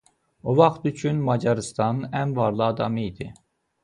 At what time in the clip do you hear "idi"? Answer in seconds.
3.05-3.29